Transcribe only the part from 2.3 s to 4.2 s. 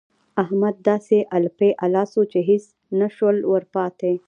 چې هيڅ نه شول ورپاته.